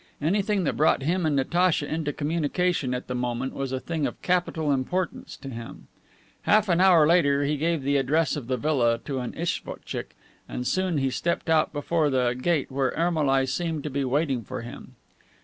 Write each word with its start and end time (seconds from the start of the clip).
Anything 0.19 0.63
that 0.63 0.75
brought 0.75 1.03
him 1.03 1.27
and 1.27 1.35
Natacha 1.35 1.85
into 1.85 2.11
communication 2.11 2.95
at 2.95 3.05
the 3.05 3.13
moment 3.13 3.53
was 3.53 3.71
a 3.71 3.79
thing 3.79 4.07
of 4.07 4.19
capital 4.23 4.71
importance 4.71 5.37
to 5.37 5.47
him. 5.47 5.89
Half 6.41 6.69
an 6.69 6.81
hour 6.81 7.05
later 7.05 7.43
he 7.43 7.55
gave 7.55 7.83
the 7.83 7.97
address 7.97 8.35
of 8.35 8.47
the 8.47 8.57
villa 8.57 8.97
to 9.05 9.19
an 9.19 9.33
isvotchick, 9.35 10.15
and 10.49 10.65
soon 10.65 10.97
he 10.97 11.11
stepped 11.11 11.51
out 11.51 11.71
before 11.71 12.09
the 12.09 12.33
gate 12.33 12.71
where 12.71 12.95
Ermolai 12.97 13.45
seemed 13.45 13.83
to 13.83 13.91
be 13.91 14.03
waiting 14.03 14.43
for 14.43 14.63
him. 14.63 14.95